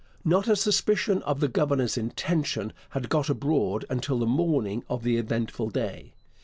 [0.25, 5.17] Not a suspicion of the governor's intention had got abroad until the morning of the
[5.17, 6.15] eventful day.